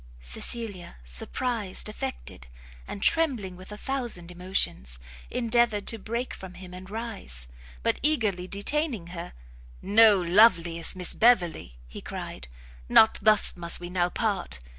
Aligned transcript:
Cecilia, 0.23 0.95
surprised, 1.05 1.87
affected, 1.87 2.47
and 2.87 3.03
trembling 3.03 3.55
with 3.55 3.71
a 3.71 3.77
thousand 3.77 4.31
emotions, 4.31 4.97
endeavoured 5.29 5.85
to 5.89 5.99
break 5.99 6.33
from 6.33 6.55
him 6.55 6.73
and 6.73 6.89
rise; 6.89 7.45
but, 7.83 7.99
eagerly 8.01 8.47
detaining 8.47 9.09
her, 9.13 9.33
"No, 9.79 10.19
loveliest 10.19 10.95
Miss 10.95 11.13
Beverley," 11.13 11.77
he 11.87 12.01
cried, 12.01 12.47
"not 12.89 13.19
thus 13.21 13.55
must 13.55 13.79
we 13.79 13.91
now 13.91 14.09
part! 14.09 14.59